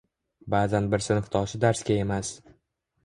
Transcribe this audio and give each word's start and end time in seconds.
Ba'zan 0.53 0.87
bir 0.93 1.05
sinfdoshi 1.09 1.61
darsga 1.67 1.99
emas 2.07 2.33